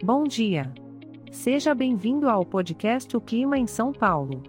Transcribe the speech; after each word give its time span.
Bom 0.00 0.22
dia. 0.22 0.72
Seja 1.32 1.74
bem-vindo 1.74 2.28
ao 2.28 2.46
podcast 2.46 3.16
O 3.16 3.20
Clima 3.20 3.58
em 3.58 3.66
São 3.66 3.92
Paulo. 3.92 4.44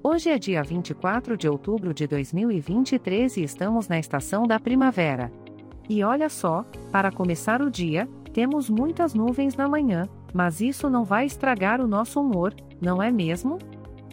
Hoje 0.00 0.30
é 0.30 0.38
dia 0.38 0.62
24 0.62 1.36
de 1.36 1.48
outubro 1.48 1.92
de 1.92 2.06
2023 2.06 3.38
e 3.38 3.42
estamos 3.42 3.88
na 3.88 3.98
estação 3.98 4.46
da 4.46 4.60
primavera. 4.60 5.32
E 5.88 6.04
olha 6.04 6.28
só, 6.28 6.64
para 6.92 7.10
começar 7.10 7.60
o 7.60 7.68
dia, 7.68 8.08
temos 8.32 8.70
muitas 8.70 9.12
nuvens 9.12 9.56
na 9.56 9.66
manhã, 9.66 10.04
mas 10.32 10.60
isso 10.60 10.88
não 10.88 11.02
vai 11.02 11.26
estragar 11.26 11.80
o 11.80 11.88
nosso 11.88 12.20
humor, 12.20 12.54
não 12.80 13.02
é 13.02 13.10
mesmo? 13.10 13.58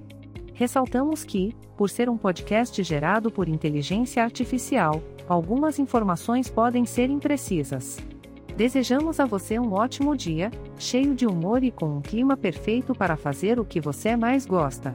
Ressaltamos 0.52 1.24
que, 1.24 1.56
por 1.76 1.88
ser 1.88 2.10
um 2.10 2.16
podcast 2.16 2.82
gerado 2.82 3.30
por 3.30 3.48
inteligência 3.48 4.22
artificial, 4.22 5.02
algumas 5.28 5.78
informações 5.78 6.50
podem 6.50 6.84
ser 6.84 7.08
imprecisas. 7.08 7.98
Desejamos 8.56 9.18
a 9.18 9.24
você 9.24 9.58
um 9.58 9.72
ótimo 9.72 10.14
dia, 10.14 10.50
cheio 10.78 11.14
de 11.14 11.26
humor 11.26 11.64
e 11.64 11.70
com 11.70 11.96
um 11.96 12.02
clima 12.02 12.36
perfeito 12.36 12.94
para 12.94 13.16
fazer 13.16 13.58
o 13.58 13.64
que 13.64 13.80
você 13.80 14.14
mais 14.14 14.44
gosta. 14.44 14.94